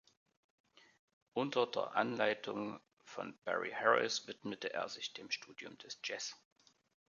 [1.35, 6.35] Unter der Anleitung von Barry Harris widmete er sich dem Studium des Jazz.